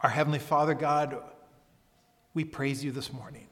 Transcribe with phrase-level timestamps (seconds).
[0.00, 1.18] Our Heavenly Father, God,
[2.32, 3.48] we praise you this morning.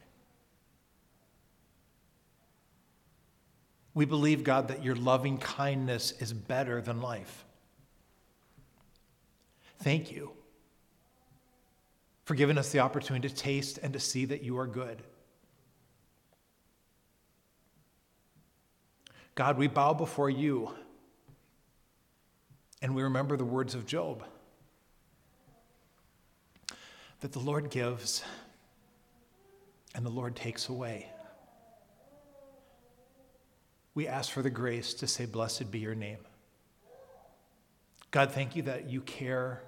[3.94, 7.44] We believe, God, that your loving kindness is better than life.
[9.78, 10.32] Thank you
[12.24, 15.02] for giving us the opportunity to taste and to see that you are good.
[19.34, 20.70] God, we bow before you
[22.82, 24.24] and we remember the words of Job
[27.20, 28.22] that the Lord gives
[29.94, 31.10] and the Lord takes away.
[33.94, 36.18] We ask for the grace to say, Blessed be your name.
[38.10, 39.62] God, thank you that you care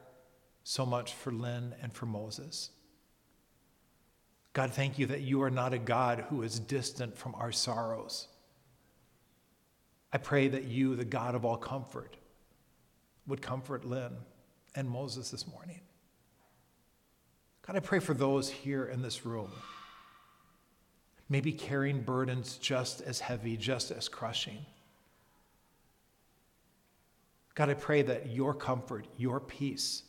[0.65, 2.71] so much for Lynn and for Moses.
[4.53, 8.29] God, thank you that you are not a God who is distant from our sorrows.
[10.13, 12.17] I pray that you, the God of all comfort,
[13.27, 14.13] would comfort Lynn
[14.75, 15.81] and Moses this morning.
[17.69, 19.53] God, I pray for those here in this room,
[21.29, 24.65] maybe carrying burdens just as heavy, just as crushing.
[27.55, 30.03] God, I pray that your comfort, your peace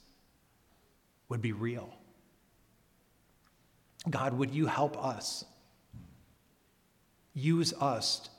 [1.27, 1.89] would be real.
[4.09, 5.43] God, would you help us?
[7.33, 8.29] Use us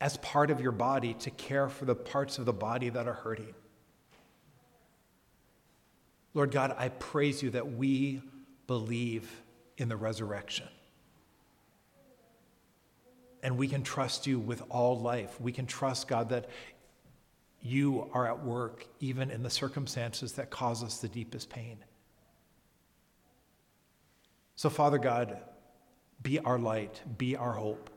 [0.00, 3.14] as part of your body to care for the parts of the body that are
[3.14, 3.54] hurting.
[6.34, 8.22] Lord God, I praise you that we
[8.66, 9.30] believe
[9.76, 10.68] in the resurrection.
[13.42, 15.40] And we can trust you with all life.
[15.40, 16.48] We can trust, God, that
[17.62, 21.78] you are at work even in the circumstances that cause us the deepest pain.
[24.56, 25.38] So, Father God,
[26.22, 27.90] be our light, be our hope,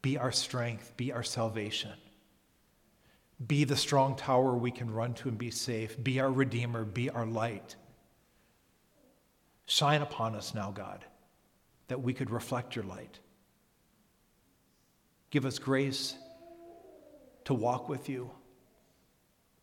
[0.00, 1.92] be our strength, be our salvation.
[3.46, 6.02] Be the strong tower we can run to and be safe.
[6.02, 6.84] Be our Redeemer.
[6.84, 7.76] Be our light.
[9.66, 11.04] Shine upon us now, God,
[11.88, 13.18] that we could reflect your light.
[15.30, 16.14] Give us grace
[17.44, 18.30] to walk with you.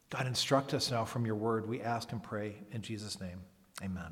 [0.09, 1.69] God, instruct us now from your word.
[1.69, 3.41] We ask and pray in Jesus' name.
[3.83, 4.11] Amen.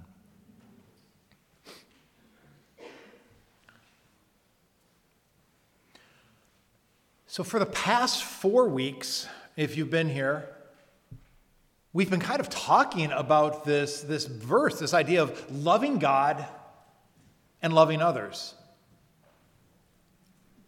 [7.26, 10.48] So, for the past four weeks, if you've been here,
[11.92, 16.46] we've been kind of talking about this, this verse, this idea of loving God
[17.62, 18.54] and loving others.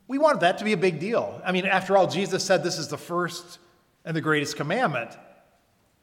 [0.08, 1.40] We wanted that to be a big deal.
[1.46, 3.60] I mean, after all, Jesus said this is the first
[4.04, 5.12] and the greatest commandment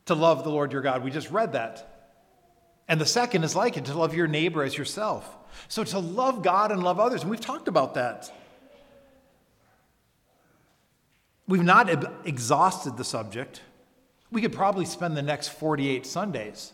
[0.04, 1.02] to love the Lord your God.
[1.02, 1.92] We just read that.
[2.86, 5.36] And the second is like it to love your neighbor as yourself.
[5.66, 8.32] So to love God and love others, and we've talked about that.
[11.48, 13.60] We've not exhausted the subject.
[14.30, 16.72] We could probably spend the next 48 Sundays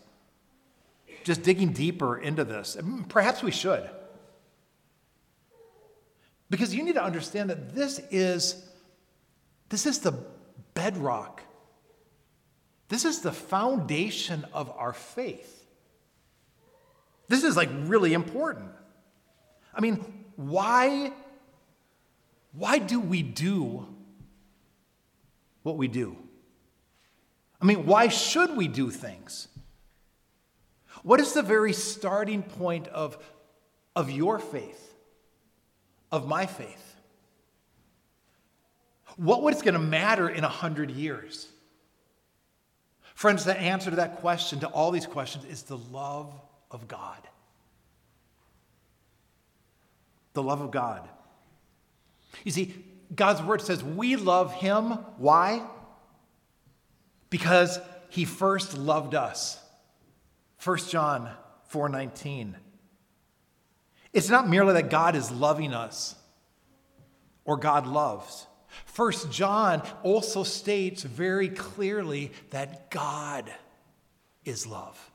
[1.25, 2.77] just digging deeper into this.
[3.09, 3.89] Perhaps we should.
[6.51, 8.69] Because you need to understand that this is
[9.69, 10.13] this is the
[10.75, 11.43] bedrock.
[12.89, 15.67] This is the foundation of our faith.
[17.29, 18.71] This is like really important.
[19.75, 21.13] I mean, why
[22.53, 23.87] why do we do
[25.63, 26.17] what we do?
[27.61, 29.49] I mean, why should we do things?
[31.03, 33.19] What is the very starting point of,
[33.95, 34.95] of your faith,
[36.11, 36.97] of my faith?
[39.17, 41.49] What going to matter in a hundred years?
[43.15, 46.33] Friends, the answer to that question, to all these questions, is the love
[46.71, 47.19] of God.
[50.33, 51.09] The love of God.
[52.43, 52.75] You see,
[53.15, 54.93] God's word says we love him.
[55.19, 55.67] Why?
[57.31, 57.79] Because
[58.09, 59.59] he first loved us.
[60.63, 61.31] 1 John
[61.71, 62.57] 4:19.
[64.13, 66.15] It's not merely that God is loving us
[67.45, 68.47] or God loves.
[68.95, 73.53] 1 John also states very clearly that God
[74.45, 75.11] is love.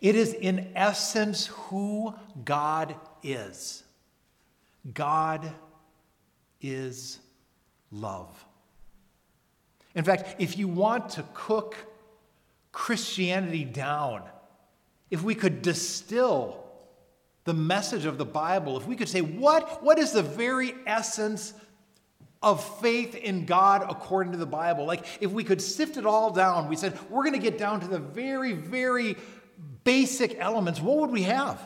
[0.00, 2.14] It is in essence who
[2.44, 3.82] God is.
[4.92, 5.52] God
[6.60, 7.18] is
[7.90, 8.44] love.
[9.94, 11.76] In fact, if you want to cook
[12.72, 14.22] Christianity down,
[15.10, 16.64] if we could distill
[17.44, 21.52] the message of the Bible, if we could say, what, what is the very essence
[22.42, 24.84] of faith in God according to the Bible?
[24.84, 27.80] Like, if we could sift it all down, we said, we're going to get down
[27.80, 29.16] to the very, very
[29.84, 31.60] basic elements, what would we have?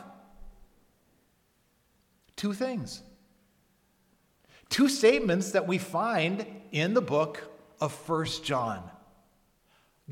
[2.35, 3.01] Two things
[4.69, 8.83] Two statements that we find in the book of First John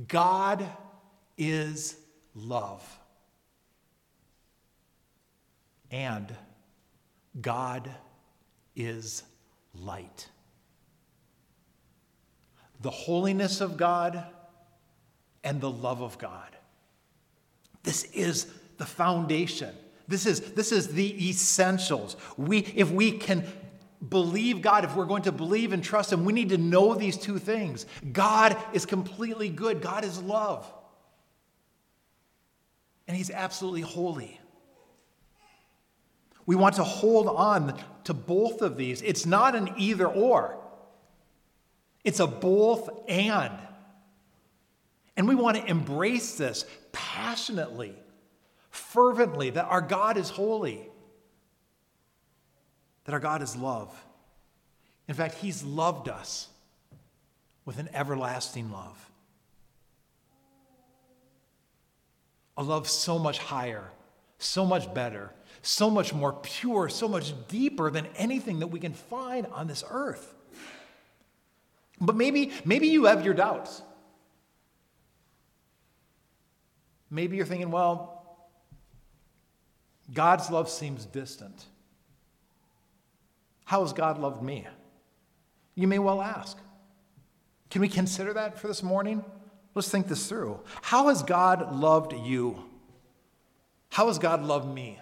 [0.08, 0.66] God
[1.38, 1.96] is
[2.36, 3.00] love.
[5.92, 6.34] And
[7.40, 7.90] God
[8.76, 9.24] is
[9.76, 10.28] light.
[12.82, 14.26] The holiness of God
[15.44, 16.56] and the love of God.
[17.84, 18.48] This is
[18.78, 19.76] the foundation.
[20.08, 22.18] This is, this is the essentials.
[22.38, 23.46] We, if we can
[24.10, 27.18] believe God, if we're going to believe and trust Him, we need to know these
[27.18, 27.86] two things.
[28.12, 30.72] God is completely good, God is love.
[33.08, 34.40] And He's absolutely holy.
[36.46, 39.02] We want to hold on to both of these.
[39.02, 40.58] It's not an either or,
[42.04, 43.58] it's a both and.
[45.16, 47.96] And we want to embrace this passionately,
[48.72, 50.90] fervently, that our God is holy,
[53.06, 53.94] that our God is love.
[55.08, 56.48] In fact, He's loved us
[57.66, 59.10] with an everlasting love.
[62.58, 63.90] A love so much higher,
[64.38, 68.94] so much better, so much more pure, so much deeper than anything that we can
[68.94, 70.36] find on this earth.
[72.00, 73.82] But maybe, maybe you have your doubts.
[77.10, 78.24] Maybe you're thinking, well,
[80.12, 81.66] God's love seems distant.
[83.74, 84.68] How has God loved me?
[85.74, 86.60] You may well ask.
[87.72, 89.26] Can we consider that for this morning?
[89.74, 90.60] Let's think this through.
[90.84, 92.66] How has God loved you?
[93.90, 95.00] How has God loved me?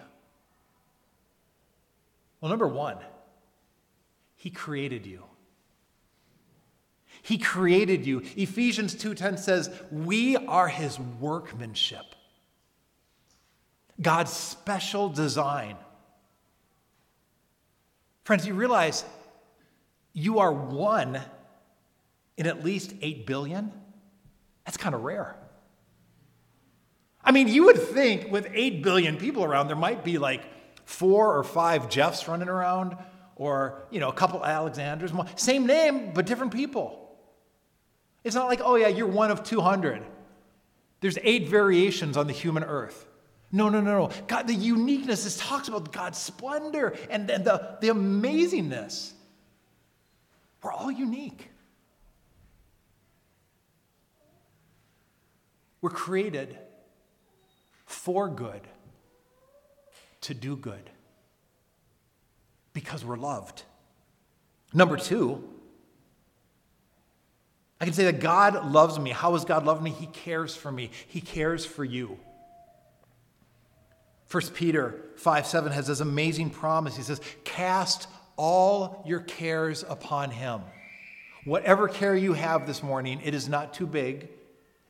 [2.40, 2.96] Well, number one,
[4.36, 5.24] He created you.
[7.20, 8.20] He created you.
[8.36, 12.06] Ephesians 2:10 says, "We are his workmanship."
[14.00, 15.76] God's special design.
[18.24, 19.04] Friends, you realize
[20.12, 21.20] you are one
[22.36, 23.72] in at least 8 billion?
[24.64, 25.36] That's kind of rare.
[27.24, 30.42] I mean, you would think with 8 billion people around, there might be like
[30.84, 32.96] four or five Jeffs running around,
[33.36, 35.12] or, you know, a couple Alexanders.
[35.36, 36.98] Same name, but different people.
[38.24, 40.02] It's not like, oh, yeah, you're one of 200.
[41.00, 43.06] There's eight variations on the human earth.
[43.54, 44.10] No, no, no, no.
[44.26, 49.12] God, the uniqueness, this talks about God's splendor and, and the, the amazingness.
[50.62, 51.50] We're all unique.
[55.82, 56.56] We're created
[57.84, 58.62] for good,
[60.22, 60.88] to do good,
[62.72, 63.64] because we're loved.
[64.72, 65.46] Number two,
[67.80, 69.10] I can say that God loves me.
[69.10, 69.90] How has God loved me?
[69.90, 72.18] He cares for me, He cares for you.
[74.32, 76.96] 1 Peter 5 7 has this amazing promise.
[76.96, 80.62] He says, Cast all your cares upon Him.
[81.44, 84.28] Whatever care you have this morning, it is not too big,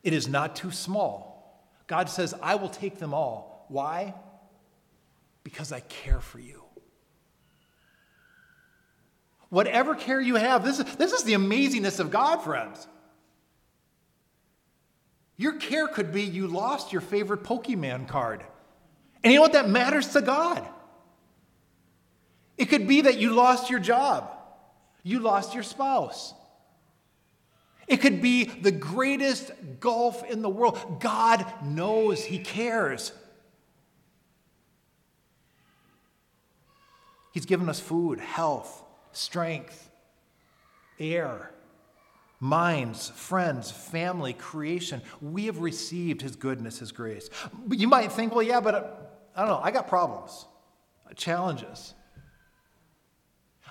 [0.01, 1.33] it is not too small.
[1.87, 3.65] God says, I will take them all.
[3.67, 4.13] Why?
[5.43, 6.63] Because I care for you.
[9.49, 12.87] Whatever care you have, this is, this is the amazingness of God, friends.
[15.35, 18.43] Your care could be you lost your favorite Pokemon card.
[19.23, 19.53] And you know what?
[19.53, 20.67] That matters to God.
[22.57, 24.29] It could be that you lost your job,
[25.03, 26.33] you lost your spouse.
[27.85, 29.51] It could be the greatest
[29.81, 31.01] gulf in the world.
[31.01, 33.11] God knows, He cares.
[37.33, 39.89] He's given us food, health, strength,
[40.99, 41.51] air,
[42.39, 45.01] minds, friends, family, creation.
[45.21, 47.29] We have received his goodness, his grace.
[47.71, 50.45] You might think, well, yeah, but I don't know, I got problems,
[51.15, 51.93] challenges.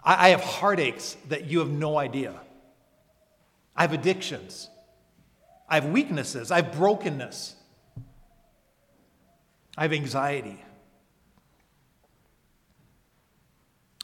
[0.04, 2.34] I, I have heartaches that you have no idea.
[3.76, 4.68] I have addictions.
[5.68, 6.50] I have weaknesses.
[6.50, 7.54] I have brokenness.
[9.76, 10.62] I have anxiety.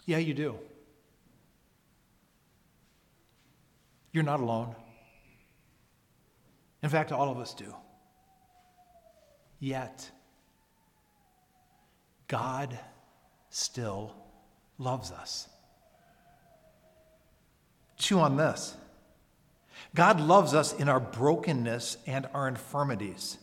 [0.07, 0.59] Yeah, you do.
[4.13, 4.75] You're not alone.
[6.83, 7.75] In fact, all of us do.
[9.61, 10.11] Yet,
[12.29, 12.79] God
[13.51, 14.15] still
[14.79, 15.49] loves us.
[17.97, 18.77] Chew on this.
[19.95, 23.39] God loves us in our brokenness and our infirmities.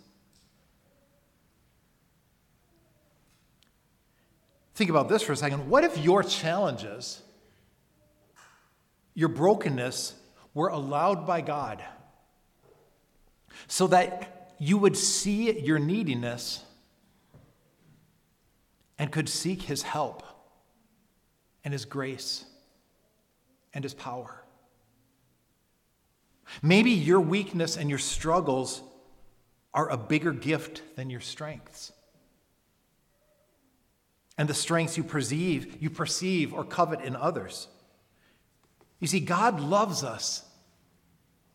[4.75, 5.69] Think about this for a second.
[5.69, 7.21] What if your challenges,
[9.13, 10.13] your brokenness,
[10.53, 11.83] were allowed by God
[13.67, 16.64] so that you would see your neediness
[18.97, 20.23] and could seek his help
[21.63, 22.45] and his grace
[23.73, 24.43] and his power.
[26.61, 28.81] Maybe your weakness and your struggles
[29.73, 31.91] are a bigger gift than your strengths.
[34.37, 37.67] And the strengths you perceive, you perceive or covet in others.
[38.99, 40.43] You see, God loves us,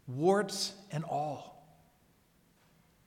[0.07, 1.51] warts and all.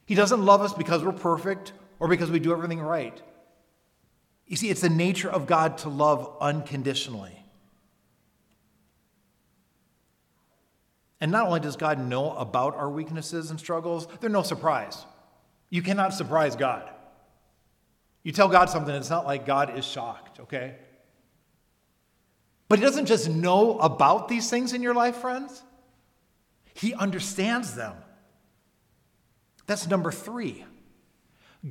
[0.05, 3.21] He doesn't love us because we're perfect or because we do everything right.
[4.47, 7.43] You see, it's the nature of God to love unconditionally.
[11.21, 15.05] And not only does God know about our weaknesses and struggles, they're no surprise.
[15.69, 16.89] You cannot surprise God.
[18.23, 20.75] You tell God something, it's not like God is shocked, okay?
[22.67, 25.63] But He doesn't just know about these things in your life, friends,
[26.73, 27.95] He understands them.
[29.65, 30.65] That's number three.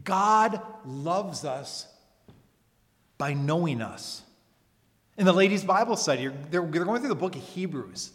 [0.04, 1.86] God loves us
[3.22, 4.20] by knowing us.
[5.16, 8.10] In the ladies' Bible study, they're going through the book of Hebrews.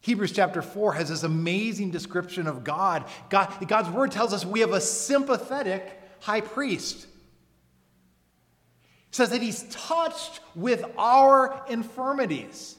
[0.00, 3.04] Hebrews chapter 4 has this amazing description of God.
[3.30, 3.48] God.
[3.68, 7.04] God's word tells us we have a sympathetic high priest.
[7.04, 12.74] It says that he's touched with our infirmities.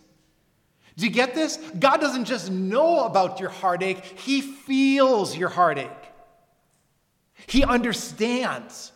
[0.98, 1.56] Do you get this?
[1.80, 5.90] God doesn't just know about your heartache, he feels your heartache.
[7.48, 8.93] He understands.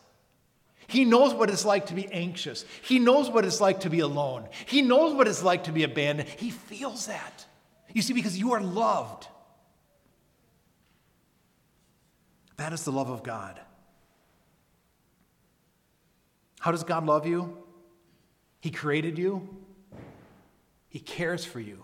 [0.87, 2.63] He knows what it's like to be anxious.
[2.81, 4.47] He knows what it's like to be alone.
[4.65, 6.29] He knows what it's like to be abandoned.
[6.29, 7.45] He feels that.
[7.93, 9.27] You see, because you are loved.
[12.55, 13.59] That is the love of God.
[16.59, 17.57] How does God love you?
[18.59, 19.47] He created you,
[20.89, 21.83] He cares for you,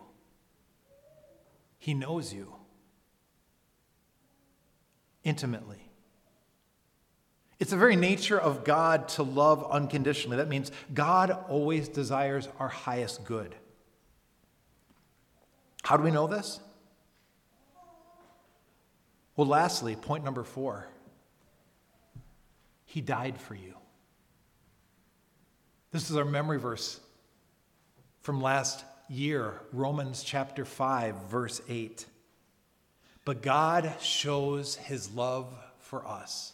[1.78, 2.54] He knows you
[5.24, 5.83] intimately.
[7.60, 10.38] It's the very nature of God to love unconditionally.
[10.38, 13.56] That means God always desires our highest good.
[15.84, 16.60] How do we know this?
[19.36, 20.88] Well, lastly, point number four
[22.86, 23.76] He died for you.
[25.92, 27.00] This is our memory verse
[28.22, 32.06] from last year, Romans chapter 5, verse 8.
[33.26, 36.53] But God shows his love for us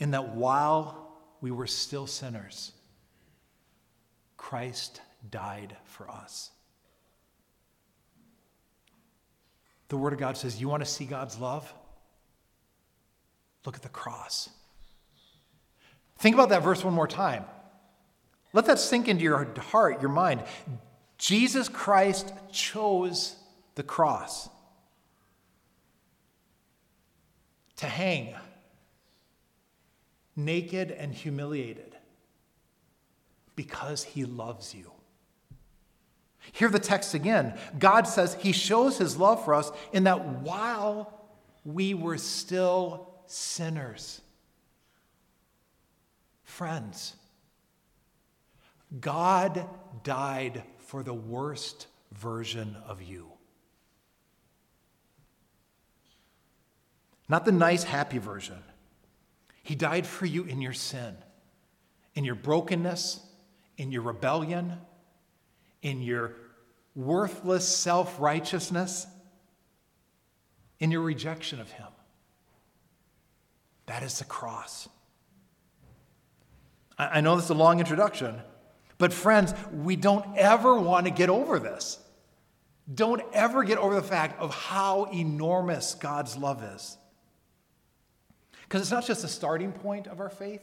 [0.00, 2.72] in that while we were still sinners,
[4.36, 6.50] Christ died for us.
[9.88, 11.72] The Word of God says, You want to see God's love?
[13.66, 14.48] Look at the cross.
[16.18, 17.44] Think about that verse one more time.
[18.52, 20.42] Let that sink into your heart, your mind.
[21.18, 23.36] Jesus Christ chose
[23.74, 24.48] the cross
[27.76, 28.34] to hang
[30.36, 31.96] naked and humiliated
[33.56, 34.90] because he loves you.
[36.52, 37.58] Hear the text again.
[37.78, 41.12] God says he shows his love for us in that while
[41.64, 44.20] we were still sinners,
[46.42, 47.14] friends,
[49.00, 49.68] God
[50.02, 53.30] died for the worst version of you.
[57.28, 58.58] Not the nice, happy version.
[59.70, 61.16] He died for you in your sin,
[62.16, 63.20] in your brokenness,
[63.78, 64.72] in your rebellion,
[65.80, 66.34] in your
[66.96, 69.06] worthless self righteousness,
[70.80, 71.86] in your rejection of Him.
[73.86, 74.88] That is the cross.
[76.98, 78.40] I know this is a long introduction,
[78.98, 82.00] but friends, we don't ever want to get over this.
[82.92, 86.96] Don't ever get over the fact of how enormous God's love is.
[88.70, 90.62] Because it's not just the starting point of our faith,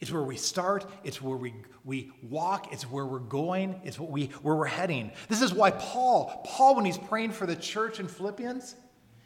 [0.00, 4.10] it's where we start, it's where we, we walk, it's where we're going, it's what
[4.10, 5.12] we, where we're heading.
[5.30, 8.74] This is why Paul, Paul, when he's praying for the church in Philippians,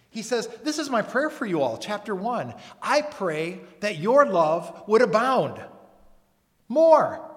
[0.09, 2.55] he says, This is my prayer for you all, chapter one.
[2.81, 5.61] I pray that your love would abound
[6.69, 7.29] more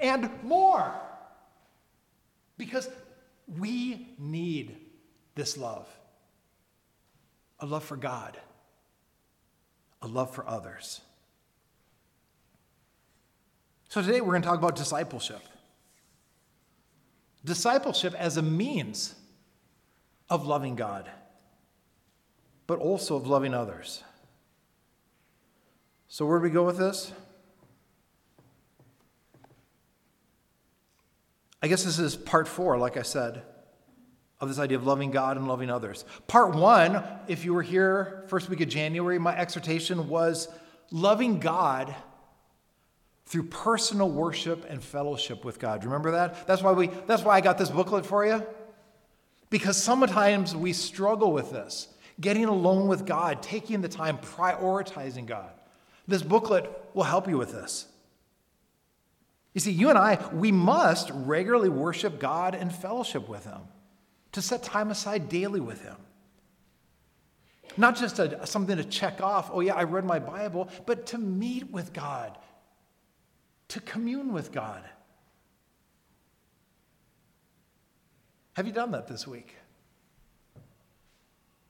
[0.00, 0.94] and more.
[2.58, 2.88] Because
[3.58, 4.76] we need
[5.34, 5.88] this love
[7.58, 8.38] a love for God,
[10.04, 11.00] a love for others.
[13.88, 15.42] So today we're going to talk about discipleship.
[17.44, 19.14] Discipleship as a means
[20.28, 21.08] of loving God,
[22.66, 24.02] but also of loving others.
[26.08, 27.12] So, where do we go with this?
[31.62, 33.42] I guess this is part four, like I said,
[34.44, 36.04] of this idea of loving God and loving others.
[36.28, 40.48] Part one, if you were here first week of January, my exhortation was
[40.92, 41.94] loving God
[43.26, 45.84] through personal worship and fellowship with God.
[45.84, 46.46] Remember that?
[46.46, 48.46] That's why we that's why I got this booklet for you.
[49.50, 51.88] Because sometimes we struggle with this.
[52.20, 55.50] getting alone with God, taking the time, prioritizing God.
[56.06, 57.86] This booklet will help you with this.
[59.52, 63.60] You see, you and I, we must regularly worship God and fellowship with Him,
[64.34, 65.96] to set time aside daily with Him.
[67.76, 71.18] Not just a, something to check off, oh, yeah, I read my Bible, but to
[71.18, 72.36] meet with God,
[73.68, 74.82] to commune with God.
[78.54, 79.54] Have you done that this week?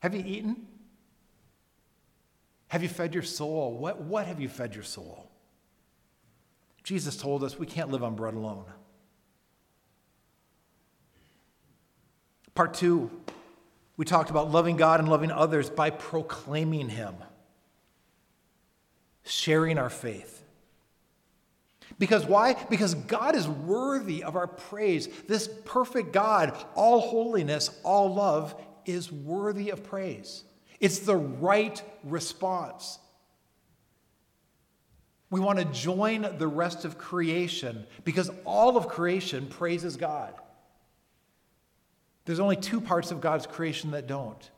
[0.01, 0.67] Have you eaten?
[2.69, 3.77] Have you fed your soul?
[3.77, 5.31] What, what have you fed your soul?
[6.83, 8.65] Jesus told us we can't live on bread alone.
[12.55, 13.11] Part two,
[13.97, 17.15] we talked about loving God and loving others by proclaiming Him,
[19.25, 20.43] sharing our faith.
[21.99, 22.55] Because why?
[22.71, 25.09] Because God is worthy of our praise.
[25.29, 30.45] This perfect God, all holiness, all love, is worthy of praise.
[30.81, 32.99] It's the right response.
[35.31, 40.35] We want to join the rest of creation because all of creation praises God.
[42.25, 44.51] There's only two parts of God's creation that don't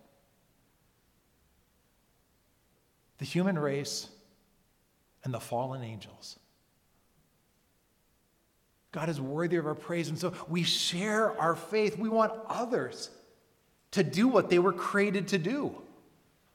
[3.18, 4.08] the human race
[5.24, 6.38] and the fallen angels.
[8.92, 10.08] God is worthy of our praise.
[10.08, 11.98] And so we share our faith.
[11.98, 13.10] We want others
[13.92, 15.74] to do what they were created to do.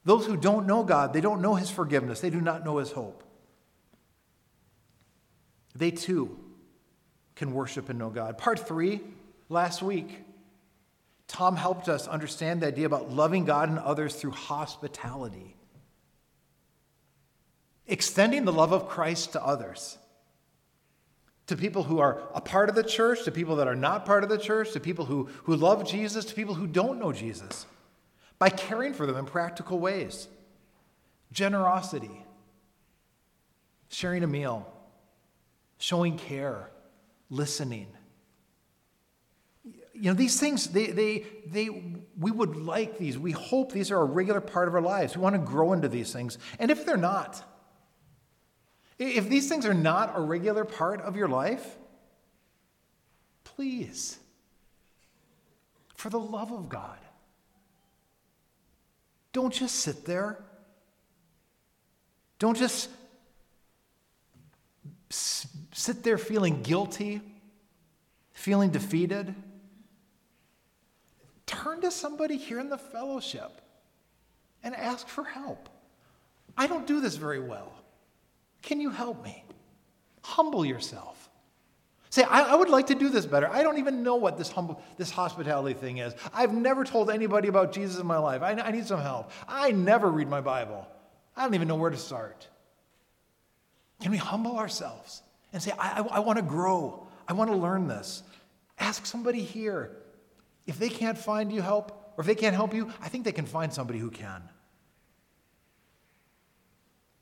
[0.06, 2.92] Those who don't know God, they don't know His forgiveness, they do not know His
[2.92, 3.24] hope.
[5.76, 6.38] They too
[7.36, 8.38] can worship and know God.
[8.38, 9.02] Part three,
[9.48, 10.24] last week,
[11.32, 15.56] Tom helped us understand the idea about loving God and others through hospitality,
[17.88, 19.98] extending the love of Christ to others.
[21.48, 24.26] To people who are a part of the church, to people that are not part
[24.26, 27.66] of the church, to people who, who love Jesus, to people who don't know Jesus,
[28.38, 30.28] by caring for them in practical ways.
[31.32, 32.26] Generosity,
[33.88, 34.70] sharing a meal,
[35.78, 36.70] showing care,
[37.30, 37.88] listening.
[39.94, 41.70] You know, these things, they, they, they,
[42.18, 43.18] we would like these.
[43.18, 45.16] We hope these are a regular part of our lives.
[45.16, 46.38] We want to grow into these things.
[46.60, 47.44] And if they're not,
[48.98, 51.78] if these things are not a regular part of your life,
[53.44, 54.18] please,
[55.96, 56.98] for the love of God,
[59.34, 60.44] don't just sit there.
[62.40, 62.90] Don't just
[65.10, 67.22] sit there feeling guilty,
[68.34, 69.36] feeling defeated.
[71.62, 73.62] Turn to somebody here in the fellowship
[74.64, 75.70] and ask for help.
[76.58, 77.72] I don't do this very well.
[78.64, 79.44] Can you help me?
[80.24, 81.30] Humble yourself.
[82.10, 83.48] Say, I, I, would like to do this better.
[83.48, 86.16] I don't even know what this humble, this hospitality thing is.
[86.34, 88.42] I've never told anybody about Jesus in my life.
[88.42, 89.32] I, I need some help.
[89.48, 90.88] I never read my Bible.
[91.38, 92.48] I don't even know where to start.
[94.02, 95.22] Can we humble ourselves
[95.54, 97.08] and say, I, I, I want to grow.
[97.28, 98.24] I want to learn this.
[98.80, 100.01] Ask somebody here.
[100.72, 103.34] If they can't find you help, or if they can't help you, I think they
[103.34, 104.42] can find somebody who can.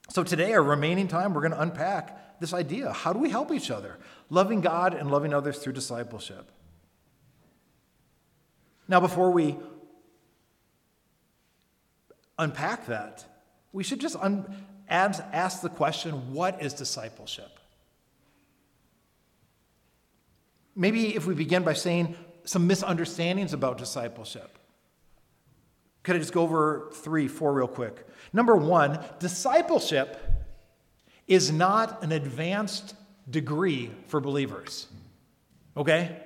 [0.09, 2.93] So today, our remaining time, we're going to unpack this idea.
[2.93, 3.97] How do we help each other?
[4.29, 6.51] Loving God and loving others through discipleship.
[8.87, 9.57] Now, before we
[12.37, 13.25] unpack that,
[13.73, 14.45] we should just un-
[14.87, 17.49] ask the question what is discipleship?
[20.75, 24.57] Maybe if we begin by saying some misunderstandings about discipleship.
[26.03, 28.05] Could I just go over three, four real quick?
[28.33, 30.17] Number one, discipleship
[31.27, 32.95] is not an advanced
[33.29, 34.87] degree for believers.
[35.77, 36.17] Okay?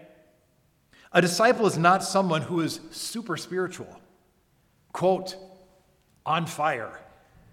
[1.11, 3.99] A disciple is not someone who is super spiritual,
[4.93, 5.35] quote,
[6.25, 6.99] on fire,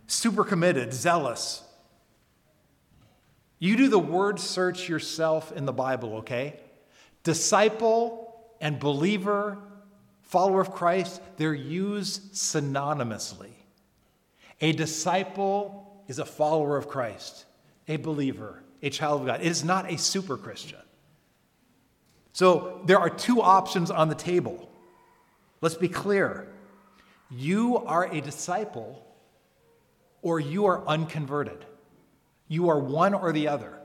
[0.07, 1.62] super committed, zealous.
[3.59, 6.61] You do the word search yourself in the Bible, okay?
[7.23, 8.29] Disciple
[8.61, 9.59] and believer,
[10.23, 13.51] follower of Christ, they're used synonymously.
[14.61, 17.44] A disciple is a follower of Christ,
[17.88, 19.40] a believer, a child of God.
[19.40, 20.79] It is not a super Christian.
[22.33, 24.70] So there are two options on the table.
[25.61, 26.49] Let's be clear.
[27.31, 29.05] You are a disciple
[30.23, 31.64] or you are unconverted.
[32.49, 33.79] You are one or the other.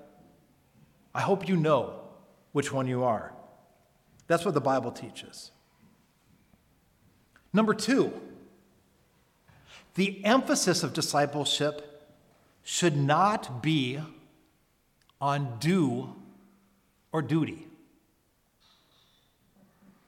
[1.14, 2.02] I hope you know
[2.52, 3.35] which one you are.
[4.28, 5.52] That's what the Bible teaches.
[7.54, 8.12] Number two,
[9.96, 12.14] the emphasis of discipleship
[12.64, 14.00] should not be
[15.22, 16.14] on do
[17.12, 17.68] or duty.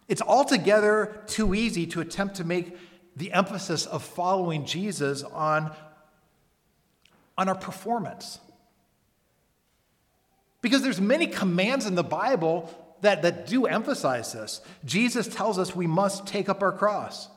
[0.08, 2.78] It's altogether too easy to attempt to make
[3.16, 5.74] the emphasis of following Jesus on,
[7.38, 8.40] on our performance.
[10.62, 12.70] Because there's many commands in the Bible
[13.02, 14.62] that, that do emphasize this.
[14.86, 17.30] Jesus tells us we must take up our cross.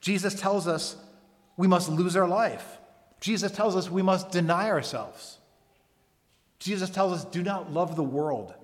[0.00, 0.96] Jesus tells us
[1.56, 2.78] we must lose our life.
[3.20, 5.38] Jesus tells us we must deny ourselves.
[6.58, 8.54] Jesus tells us do not love the world.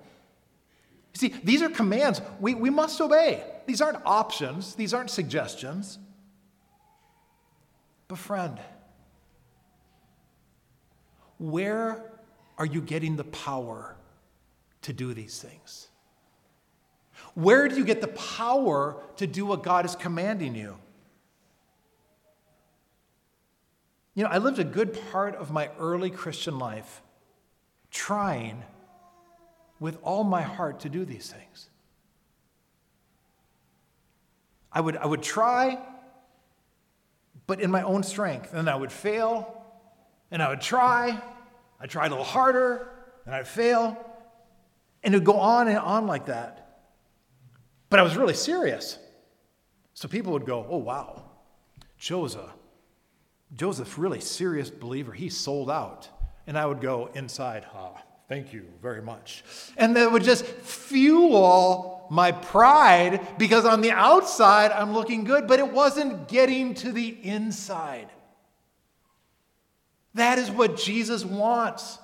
[1.13, 3.43] You see, these are commands we, we must obey.
[3.65, 5.97] These aren't options, these aren't suggestions.
[8.07, 8.59] But, friend,
[11.39, 12.03] where
[12.57, 13.95] are you getting the power
[14.83, 15.87] to do these things?
[17.35, 20.77] Where do you get the power to do what God is commanding you?
[24.15, 27.01] You know, I lived a good part of my early Christian life
[27.91, 28.63] trying
[29.79, 31.69] with all my heart to do these things.
[34.71, 35.77] I would, I would try,
[37.47, 38.53] but in my own strength.
[38.53, 39.61] And I would fail,
[40.31, 41.21] and I would try.
[41.81, 42.87] I'd try a little harder,
[43.25, 43.97] and I'd fail.
[45.03, 46.64] And it would go on and on like that.
[47.95, 48.99] But I was really serious.
[49.93, 51.23] So people would go, oh, wow,
[51.97, 52.51] Joseph,
[53.55, 55.13] Joseph, really serious believer.
[55.13, 56.09] He sold out.
[56.45, 59.45] And I would go inside, ah, thank you very much.
[59.77, 65.59] And that would just fuel my pride because on the outside I'm looking good, but
[65.59, 68.09] it wasn't getting to the inside.
[70.15, 71.97] That is what Jesus wants.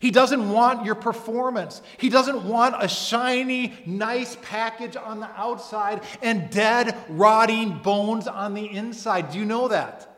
[0.00, 1.82] He doesn't want your performance.
[1.98, 8.54] He doesn't want a shiny, nice package on the outside and dead, rotting bones on
[8.54, 9.30] the inside.
[9.30, 10.10] Do you know that?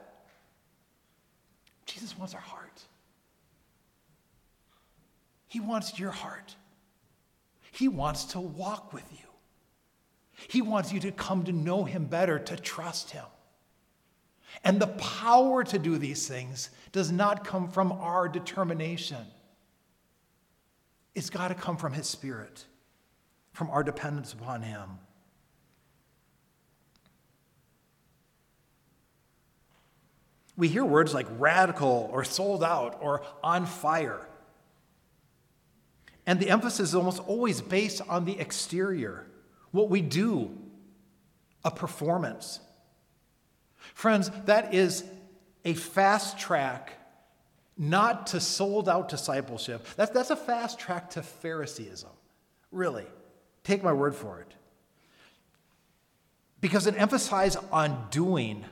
[1.87, 2.83] Jesus wants our heart.
[5.47, 6.55] He wants your heart.
[7.73, 9.27] He wants to walk with you.
[10.49, 13.25] He wants you to come to know Him better, to trust Him.
[14.65, 19.25] And the power to do these things does not come from our determination.
[21.17, 22.67] It's got to come from His Spirit,
[23.53, 24.99] from our dependence upon Him.
[30.59, 34.29] We hear words like radical or sold out or on fire.
[36.27, 39.27] And the emphasis is almost always based on the exterior,
[39.71, 40.51] what we do,
[41.65, 42.61] a performance.
[43.95, 45.03] Friends, that is
[45.65, 46.96] a fast track
[47.77, 49.87] not to sold out discipleship.
[49.97, 52.11] That's, that's a fast track to Phariseeism,
[52.73, 53.07] really.
[53.65, 54.55] Take my word for it.
[56.61, 58.65] Because an emphasis on doing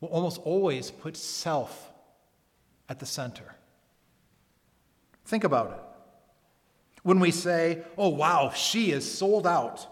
[0.00, 1.90] will almost always put self
[2.88, 3.54] at the center.
[5.24, 5.80] Think about it.
[7.02, 9.86] When we say, oh, wow, she is sold out,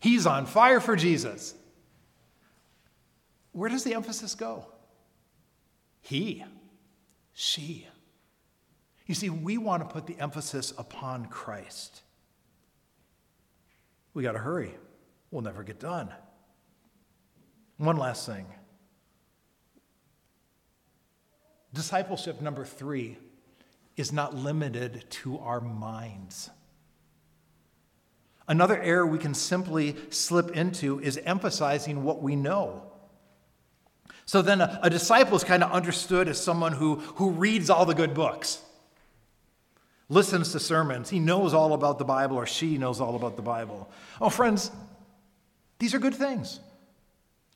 [0.00, 1.54] he's on fire for Jesus,
[3.52, 4.66] where does the emphasis go?
[6.02, 6.44] He,
[7.32, 7.86] she.
[9.06, 12.02] You see, we want to put the emphasis upon Christ.
[14.14, 14.74] We got to hurry.
[15.30, 16.12] We'll never get done.
[17.78, 18.46] One last thing.
[21.72, 23.16] Discipleship number three
[23.96, 26.50] is not limited to our minds.
[28.46, 32.91] Another error we can simply slip into is emphasizing what we know.
[34.24, 37.84] So then a, a disciple is kind of understood as someone who, who reads all
[37.84, 38.60] the good books,
[40.08, 43.42] listens to sermons, he knows all about the Bible, or she knows all about the
[43.42, 43.90] Bible.
[44.20, 44.70] Oh, friends,
[45.78, 46.60] these are good things.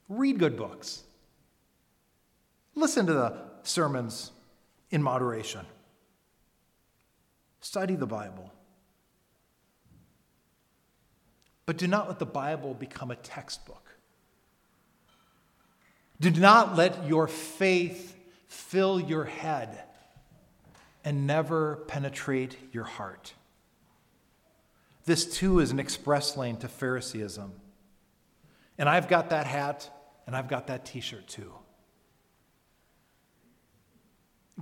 [0.09, 1.03] Read good books.
[2.75, 4.33] Listen to the sermons
[4.91, 5.67] in moderation.
[7.61, 8.53] Study the Bible.
[11.67, 13.86] But do not let the Bible become a textbook.
[16.21, 19.83] Do not let your faith fill your head
[21.05, 23.35] and never penetrate your heart.
[25.05, 27.53] This too is an express lane to Phariseeism.
[28.79, 29.89] And I've got that hat
[30.27, 31.53] and I've got that t shirt too.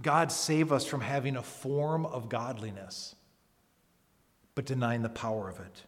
[0.01, 3.15] God save us from having a form of godliness,
[4.55, 5.83] but denying the power of it.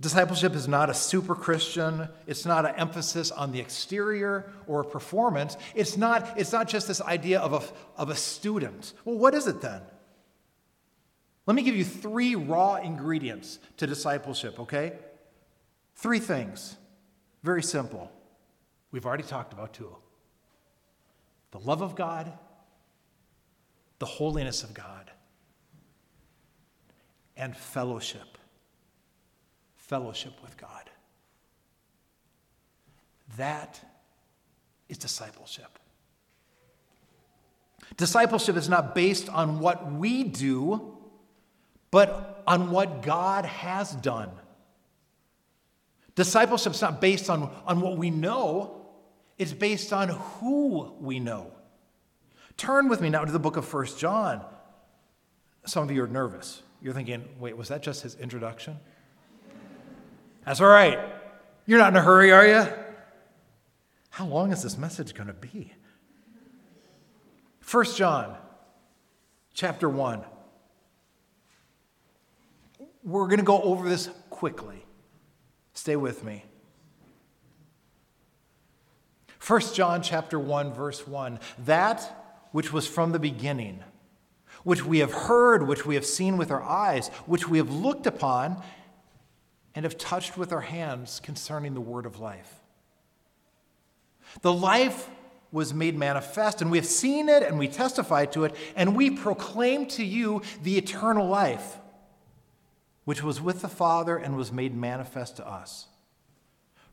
[0.00, 2.08] Discipleship is not a super Christian.
[2.26, 5.58] It's not an emphasis on the exterior or performance.
[5.74, 8.94] It's not, it's not just this idea of a, of a student.
[9.04, 9.82] Well, what is it then?
[11.44, 14.92] Let me give you three raw ingredients to discipleship, okay?
[15.96, 16.76] Three things.
[17.42, 18.10] Very simple.
[18.92, 19.94] We've already talked about two
[21.50, 22.32] the love of God,
[23.98, 25.10] the holiness of God,
[27.36, 28.38] and fellowship
[29.90, 30.88] fellowship with God.
[33.36, 33.80] That
[34.88, 35.80] is discipleship.
[37.96, 40.96] Discipleship is not based on what we do,
[41.90, 44.30] but on what God has done.
[46.14, 48.86] Discipleship is not based on, on what we know,
[49.38, 51.50] it's based on who we know.
[52.56, 54.44] Turn with me now to the book of First John.
[55.66, 56.62] Some of you are nervous.
[56.80, 58.76] You're thinking, wait, was that just his introduction?
[60.44, 60.98] That's all right.
[61.66, 62.66] You're not in a hurry, are you?
[64.10, 65.72] How long is this message going to be?
[67.60, 68.36] First John
[69.54, 70.24] chapter 1.
[73.04, 74.84] We're going to go over this quickly.
[75.72, 76.44] Stay with me.
[79.46, 83.82] 1 John chapter 1 verse 1 that which was from the beginning
[84.64, 88.06] which we have heard which we have seen with our eyes which we have looked
[88.06, 88.62] upon
[89.74, 92.60] and have touched with our hands concerning the word of life
[94.42, 95.08] the life
[95.52, 99.10] was made manifest and we have seen it and we testify to it and we
[99.10, 101.78] proclaim to you the eternal life
[103.04, 105.88] which was with the Father and was made manifest to us.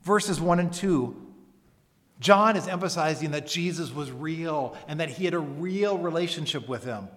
[0.01, 1.15] Verses 1 and 2,
[2.19, 6.85] John is emphasizing that Jesus was real and that he had a real relationship with
[6.85, 7.07] him.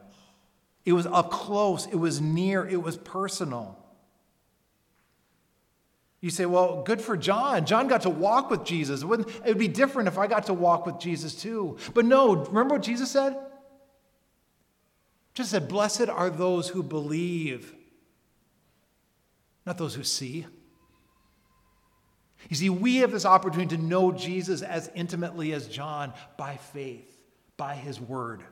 [0.85, 3.79] It was up close, it was near, it was personal.
[6.21, 7.65] You say, well, good for John.
[7.65, 9.03] John got to walk with Jesus.
[9.03, 11.79] It, wouldn't, it would be different if I got to walk with Jesus too.
[11.95, 13.37] But no, remember what Jesus said?
[15.33, 17.75] Just said, Blessed are those who believe
[19.67, 20.47] not those who see.
[22.49, 27.09] You see, we have this opportunity to know Jesus as intimately as John by faith,
[27.57, 28.43] by his word.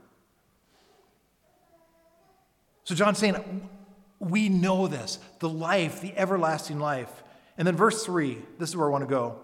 [2.84, 3.68] So John's saying,
[4.18, 7.24] we know this, the life, the everlasting life.
[7.58, 9.40] And then verse 3, this is where I want to go.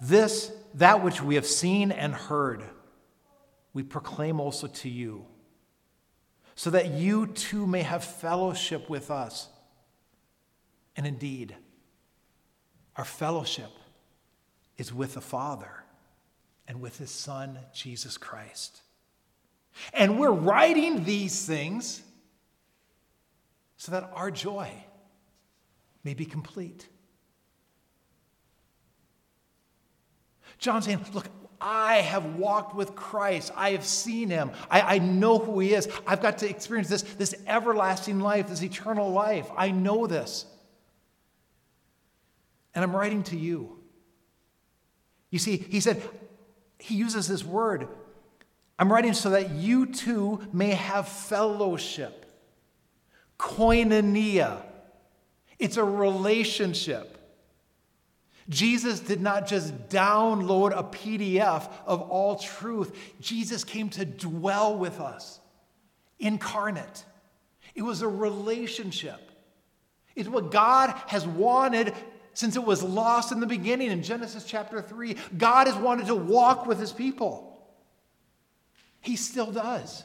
[0.00, 2.62] This, that which we have seen and heard,
[3.74, 5.26] we proclaim also to you,
[6.54, 9.48] so that you too may have fellowship with us.
[10.96, 11.54] And indeed,
[12.96, 13.70] our fellowship
[14.78, 15.84] is with the Father
[16.66, 18.80] and with His Son, Jesus Christ.
[19.92, 22.02] And we're writing these things
[23.76, 24.70] so that our joy
[26.06, 26.88] may be complete.
[30.58, 31.26] John saying, Look,
[31.60, 33.50] I have walked with Christ.
[33.56, 34.52] I have seen him.
[34.70, 35.88] I, I, know who he is.
[36.06, 39.50] I've got to experience this, this everlasting life, this eternal life.
[39.56, 40.46] I know this.
[42.72, 43.80] And I'm writing to you.
[45.30, 46.00] You see, he said,
[46.78, 47.88] he uses this word.
[48.78, 52.26] I'm writing so that you too may have fellowship.
[53.40, 54.62] Koinonia.
[55.58, 57.16] It's a relationship.
[58.48, 65.00] Jesus did not just download a PDF of all truth, Jesus came to dwell with
[65.00, 65.40] us,
[66.18, 67.04] incarnate.
[67.74, 69.20] It was a relationship.
[70.14, 71.92] It's what God has wanted
[72.32, 75.16] since it was lost in the beginning in Genesis chapter 3.
[75.36, 77.58] God has wanted to walk with his people.
[79.00, 80.04] He still does.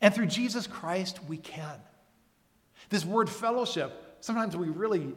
[0.00, 1.80] And through Jesus Christ, we can.
[2.90, 3.92] This word fellowship,
[4.22, 5.14] sometimes we really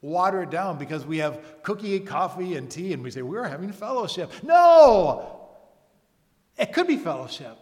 [0.00, 3.72] water it down because we have cookie, coffee, and tea, and we say, We're having
[3.72, 4.32] fellowship.
[4.42, 5.40] No!
[6.56, 7.58] It could be fellowship.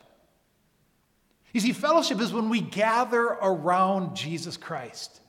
[1.52, 5.20] You see, fellowship is when we gather around Jesus Christ.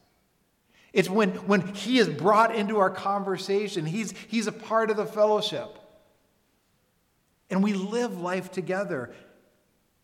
[0.94, 5.06] It's when, when He is brought into our conversation, he's, he's a part of the
[5.06, 5.70] fellowship.
[7.50, 9.14] And we live life together.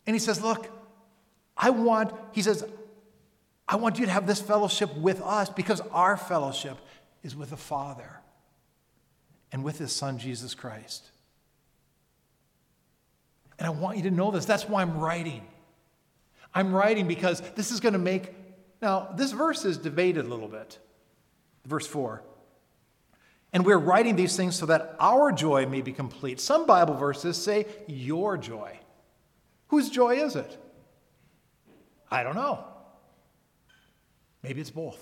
[0.06, 0.68] And He says, Look,
[1.56, 2.64] I want, He says,
[3.68, 6.78] I want you to have this fellowship with us because our fellowship
[7.22, 8.20] is with the Father
[9.50, 11.10] and with His Son, Jesus Christ.
[13.58, 14.44] And I want you to know this.
[14.44, 15.46] That's why I'm writing.
[16.54, 18.34] I'm writing because this is going to make
[18.82, 20.78] now, this verse is debated a little bit.
[21.64, 22.20] Verse 4.
[23.52, 26.40] And we're writing these things so that our joy may be complete.
[26.40, 28.80] Some Bible verses say your joy.
[29.68, 30.58] Whose joy is it?
[32.10, 32.64] I don't know.
[34.42, 34.98] Maybe it's both.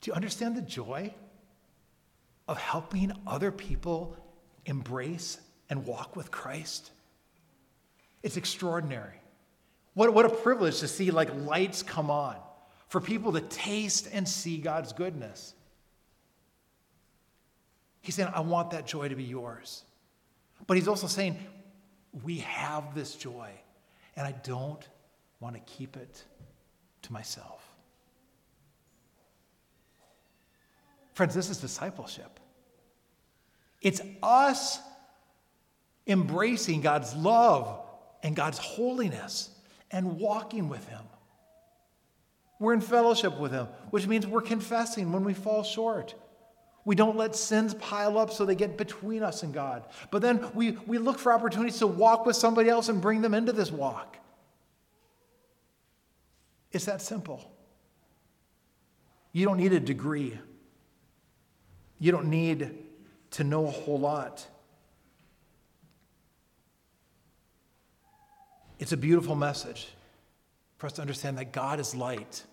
[0.00, 1.14] Do you understand the joy
[2.48, 4.16] of helping other people
[4.64, 5.38] embrace
[5.70, 6.90] and walk with Christ?
[8.22, 9.20] It's extraordinary.
[9.94, 12.36] What, what a privilege to see like lights come on,
[12.88, 15.54] for people to taste and see God's goodness.
[18.00, 19.82] He's saying, I want that joy to be yours.
[20.66, 21.38] But he's also saying,
[22.24, 23.50] we have this joy,
[24.16, 24.86] and I don't
[25.40, 26.24] want to keep it
[27.06, 27.62] to myself.
[31.14, 32.38] Friends, this is discipleship.
[33.80, 34.78] It's us
[36.06, 37.80] embracing God's love
[38.22, 39.50] and God's holiness
[39.90, 41.02] and walking with Him.
[42.58, 46.14] We're in fellowship with Him, which means we're confessing when we fall short.
[46.84, 49.84] We don't let sins pile up so they get between us and God.
[50.10, 53.34] But then we, we look for opportunities to walk with somebody else and bring them
[53.34, 54.18] into this walk.
[56.76, 57.50] It's that simple.
[59.32, 60.38] You don't need a degree,
[61.98, 62.70] you don't need
[63.32, 64.46] to know a whole lot.
[68.78, 69.88] It's a beautiful message
[70.76, 72.44] for us to understand that God is light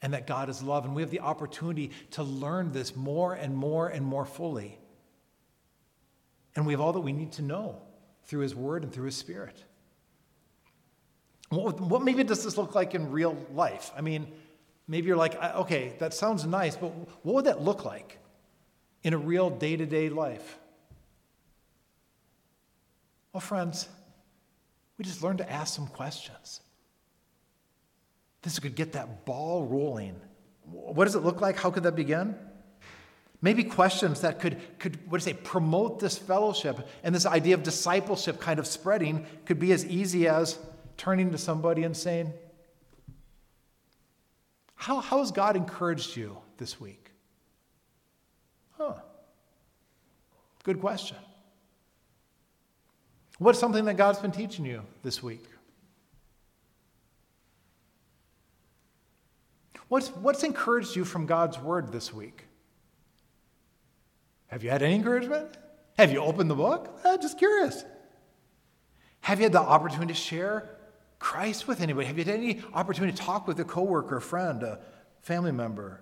[0.00, 0.84] and that God is love.
[0.84, 4.78] And we have the opportunity to learn this more and more and more fully.
[6.54, 7.82] And we have all that we need to know
[8.26, 9.64] through His Word and through His Spirit.
[11.50, 13.90] What, what maybe does this look like in real life?
[13.96, 14.28] I mean,
[14.86, 16.88] maybe you're like, okay, that sounds nice, but
[17.24, 18.18] what would that look like
[19.02, 20.58] in a real day to day life?
[23.32, 23.88] Well, friends,
[24.96, 26.60] we just learn to ask some questions.
[28.42, 30.20] This could get that ball rolling.
[30.64, 31.58] What does it look like?
[31.58, 32.36] How could that begin?
[33.42, 37.54] Maybe questions that could, could what do you say, promote this fellowship and this idea
[37.54, 40.58] of discipleship kind of spreading could be as easy as
[41.00, 42.30] turning to somebody and saying,
[44.74, 47.10] How, how has God encouraged you this week?
[48.76, 48.96] Huh.
[50.62, 51.16] Good question.
[53.38, 55.42] What's something that God's been teaching you this week?
[59.88, 62.44] What's, what's encouraged you from God's word this week?
[64.48, 65.48] Have you had any encouragement?
[65.96, 67.00] Have you opened the book?
[67.02, 67.86] Uh, just curious.
[69.22, 70.76] Have you had the opportunity to share
[71.20, 72.06] Christ with anybody?
[72.06, 74.80] Have you had any opportunity to talk with a coworker, a friend, a
[75.20, 76.00] family member?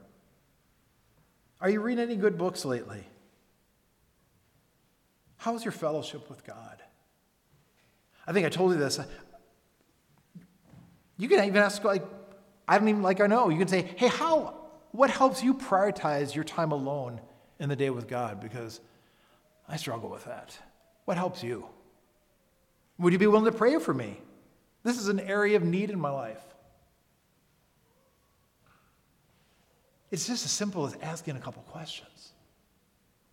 [1.60, 3.04] Are you reading any good books lately?
[5.36, 6.82] How is your fellowship with God?
[8.26, 9.00] I think I told you this.
[11.16, 12.04] You can even ask, like,
[12.68, 13.48] I don't even like I know.
[13.48, 14.54] You can say, hey, how,
[14.92, 17.20] what helps you prioritize your time alone
[17.58, 18.40] in the day with God?
[18.40, 18.80] Because
[19.68, 20.56] I struggle with that.
[21.06, 21.66] What helps you?
[22.98, 24.20] Would you be willing to pray for me?
[24.82, 26.42] This is an area of need in my life.
[30.10, 32.32] It's just as simple as asking a couple questions.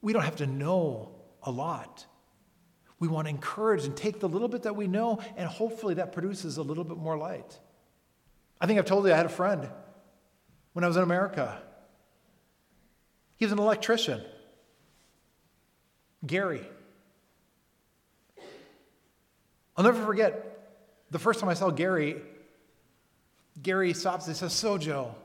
[0.01, 1.12] We don't have to know
[1.43, 2.05] a lot.
[2.99, 6.12] We want to encourage and take the little bit that we know, and hopefully that
[6.12, 7.60] produces a little bit more light.
[8.60, 9.69] I think I've told you I had a friend
[10.73, 11.62] when I was in America.
[13.38, 14.21] He was an electrician,
[16.25, 16.65] Gary.
[19.77, 20.54] I'll never forget
[21.11, 22.21] the first time I saw Gary.
[23.61, 25.15] Gary stops and says, So, Joe,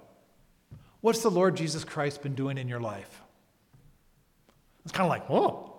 [1.00, 3.22] what's the Lord Jesus Christ been doing in your life?
[4.84, 5.78] It's kind of like, whoa,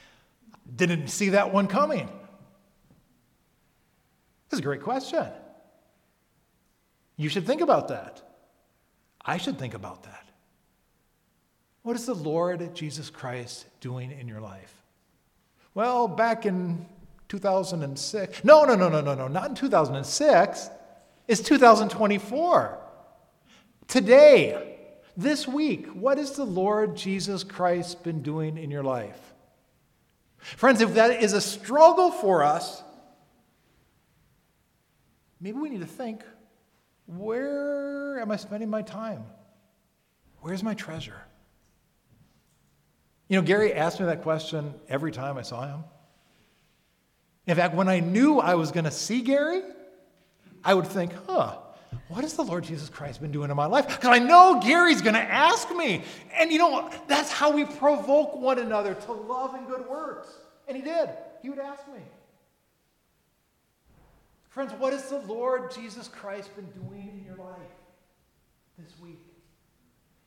[0.76, 2.06] didn't see that one coming.
[4.48, 5.26] This is a great question.
[7.16, 8.22] You should think about that.
[9.24, 10.24] I should think about that.
[11.82, 14.74] What is the Lord Jesus Christ doing in your life?
[15.74, 16.86] Well, back in
[17.28, 18.44] 2006.
[18.44, 20.70] No, no, no, no, no, no, not in 2006.
[21.26, 22.78] It's 2024.
[23.86, 24.78] Today,
[25.16, 29.20] this week, what has the Lord Jesus Christ been doing in your life?
[30.38, 32.82] Friends, if that is a struggle for us,
[35.40, 36.22] maybe we need to think
[37.06, 39.24] where am I spending my time?
[40.40, 41.20] Where's my treasure?
[43.28, 45.84] You know, Gary asked me that question every time I saw him.
[47.48, 49.62] In fact, when I knew I was going to see Gary,
[50.62, 51.56] I would think, huh,
[52.08, 53.88] what has the Lord Jesus Christ been doing in my life?
[53.88, 56.02] Because I know Gary's going to ask me.
[56.38, 60.28] And you know, that's how we provoke one another to love and good works.
[60.68, 61.08] And he did.
[61.40, 62.00] He would ask me.
[64.50, 67.56] Friends, what has the Lord Jesus Christ been doing in your life
[68.78, 69.24] this week?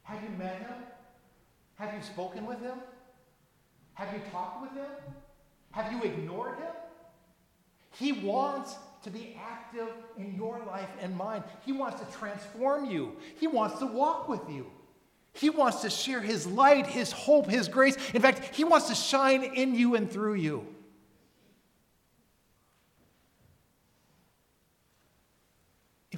[0.03, 0.73] Have you met him?
[1.75, 2.79] Have you spoken with him?
[3.93, 4.91] Have you talked with him?
[5.71, 6.71] Have you ignored him?
[7.91, 11.43] He wants to be active in your life and mine.
[11.65, 13.15] He wants to transform you.
[13.39, 14.67] He wants to walk with you.
[15.33, 17.97] He wants to share his light, his hope, his grace.
[18.13, 20.67] In fact, he wants to shine in you and through you.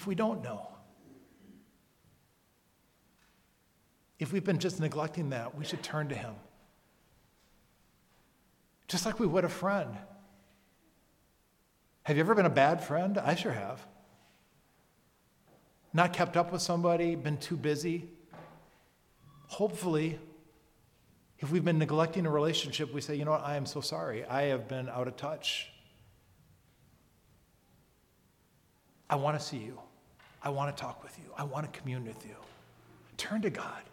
[0.03, 0.67] if we don't know?
[4.19, 6.33] If we've been just neglecting that, we should turn to Him.
[8.89, 9.95] Just like we would a friend.
[12.03, 13.17] Have you ever been a bad friend?
[13.17, 13.85] I sure have.
[15.93, 18.09] Not kept up with somebody, been too busy,
[19.53, 20.19] hopefully,
[21.37, 24.25] if we've been neglecting a relationship, we say, you know what, I am so sorry.
[24.25, 25.69] I have been out of touch.
[29.09, 29.79] I want to see you.
[30.41, 31.25] I want to talk with you.
[31.37, 32.35] I want to commune with you.
[33.17, 33.83] Turn to God.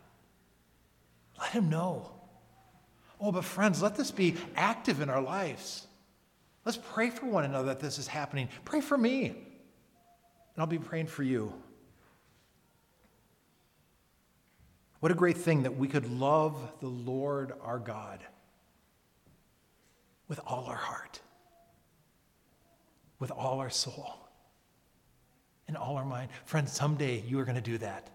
[1.39, 2.11] Let Him know.
[3.21, 5.87] Oh, but friends, let this be active in our lives.
[6.71, 8.49] Let's pray for one another that this is happening.
[8.65, 9.37] Pray for me, and
[10.57, 11.53] I'll be praying for you.
[15.01, 18.21] What a great thing that we could love the Lord our God
[20.29, 21.19] with all our heart,
[23.19, 24.15] with all our soul,
[25.67, 26.31] and all our mind.
[26.45, 28.11] Friends, someday you are going to do that.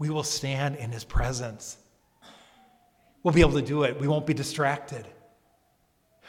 [0.00, 1.76] We will stand in his presence.
[3.22, 4.00] We'll be able to do it.
[4.00, 5.06] We won't be distracted.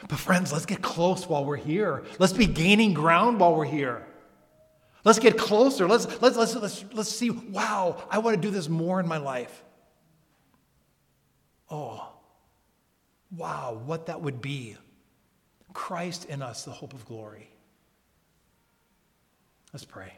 [0.08, 2.04] But, friends, let's get close while we're here.
[2.18, 4.06] Let's be gaining ground while we're here.
[5.04, 5.86] Let's get closer.
[5.86, 9.18] Let's, let's, let's, let's, let's see, wow, I want to do this more in my
[9.18, 9.62] life.
[11.70, 12.08] Oh,
[13.36, 14.76] wow, what that would be.
[15.72, 17.48] Christ in us, the hope of glory.
[19.72, 20.12] Let's pray.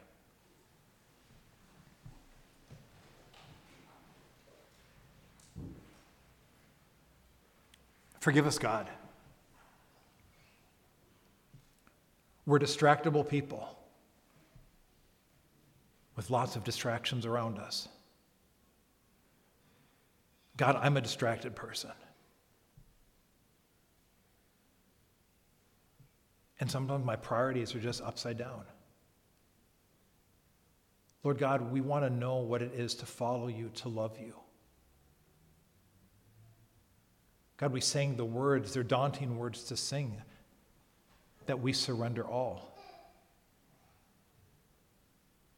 [8.19, 8.87] Forgive us, God.
[12.49, 13.77] We're distractible people
[16.15, 17.87] with lots of distractions around us.
[20.57, 21.91] God, I'm a distracted person.
[26.59, 28.63] And sometimes my priorities are just upside down.
[31.23, 34.33] Lord God, we want to know what it is to follow you, to love you.
[37.57, 40.19] God, we sang the words, they're daunting words to sing,
[41.49, 42.77] that we surrender all.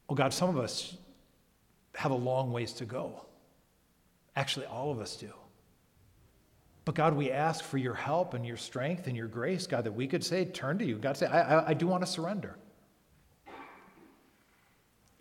[0.07, 0.95] Oh God, some of us
[1.95, 3.25] have a long ways to go.
[4.37, 5.33] Actually, all of us do.
[6.85, 9.91] But God, we ask for your help and your strength and your grace, God, that
[9.91, 10.95] we could say, turn to you.
[10.95, 12.55] God, say, I, I, I do want to surrender.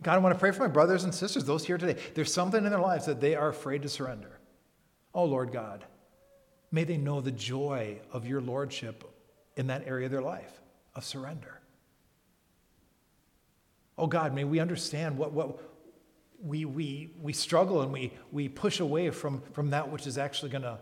[0.03, 2.01] God, I want to pray for my brothers and sisters, those here today.
[2.15, 4.39] There's something in their lives that they are afraid to surrender.
[5.17, 5.85] Oh, Lord God,
[6.71, 9.03] may they know the joy of your lordship
[9.57, 10.60] in that area of their life
[10.95, 11.61] of surrender.
[13.97, 15.61] Oh, God, may we understand what, what
[16.43, 20.51] we, we, we struggle and we, we push away from, from that which is actually
[20.51, 20.79] going to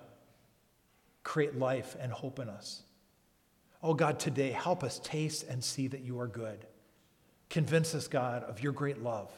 [1.24, 2.82] create life and hope in us.
[3.82, 6.66] Oh, God, today, help us taste and see that you are good.
[7.50, 9.32] Convince us, God, of your great love.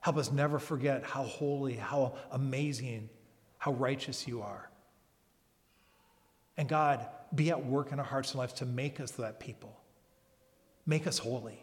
[0.00, 3.08] Help us never forget how holy, how amazing,
[3.58, 4.70] how righteous you are.
[6.56, 9.80] And God, be at work in our hearts and lives to make us that people.
[10.86, 11.62] Make us holy.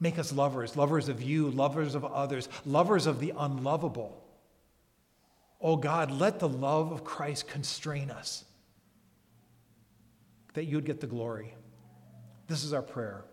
[0.00, 4.24] Make us lovers, lovers of you, lovers of others, lovers of the unlovable.
[5.60, 8.44] Oh God, let the love of Christ constrain us
[10.54, 11.54] that you'd get the glory.
[12.46, 13.24] This is our prayer